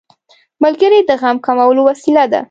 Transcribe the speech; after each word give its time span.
ملګری 0.63 0.99
د 1.09 1.11
غم 1.21 1.37
کمولو 1.45 1.81
وسیله 1.89 2.23
ده 2.31 2.39